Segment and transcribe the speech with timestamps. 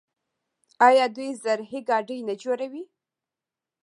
[0.87, 2.83] آیا دوی زرهي ګاډي نه جوړوي؟